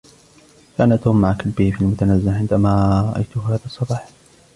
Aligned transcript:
كان 0.77 0.99
توم 0.99 1.21
مع 1.21 1.33
كلبه 1.37 1.71
في 1.71 1.81
المتنزه 1.81 2.37
عندما 2.37 3.01
رأيته 3.15 3.49
هذا 3.49 3.59
الصباح. 3.65 4.09